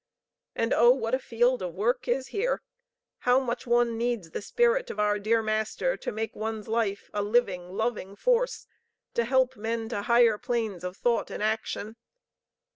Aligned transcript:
And 0.55 0.73
Oh 0.73 0.89
what 0.89 1.13
a 1.13 1.19
field 1.19 1.61
of 1.61 1.75
work 1.75 2.07
is 2.07 2.29
here! 2.29 2.63
How 3.19 3.39
much 3.39 3.67
one 3.67 3.99
needs 3.99 4.31
the 4.31 4.41
Spirit 4.41 4.89
of 4.89 4.99
our 4.99 5.19
dear 5.19 5.43
Master 5.43 5.95
to 5.95 6.11
make 6.11 6.35
one's 6.35 6.67
life 6.67 7.11
a 7.13 7.21
living, 7.21 7.69
loving 7.77 8.15
force 8.15 8.65
to 9.13 9.25
help 9.25 9.55
men 9.55 9.89
to 9.89 10.01
higher 10.01 10.39
planes 10.39 10.83
of 10.83 10.97
thought 10.97 11.29
and 11.29 11.43
action. 11.43 11.97